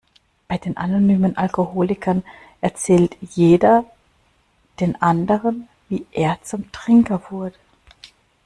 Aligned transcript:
Bei 0.47 0.57
den 0.57 0.77
Anonymen 0.77 1.37
Alkoholikern 1.37 2.23
erzählt 2.59 3.15
jeder 3.21 3.85
den 4.79 4.99
anderen, 4.99 5.67
wie 5.89 6.07
er 6.11 6.41
zum 6.41 6.71
Trinker 6.71 7.21
wurde. 7.29 7.55